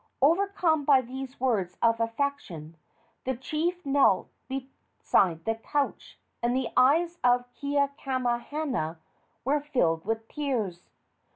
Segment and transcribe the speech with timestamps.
[0.19, 2.75] Overcome by these words of affection,
[3.23, 8.97] the chief knelt beside the couch, and the eyes of Keakamahana
[9.45, 10.89] were filled with tears.